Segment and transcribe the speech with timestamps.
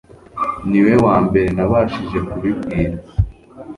[0.69, 2.95] Ni we wa mbere nabashije kubibwira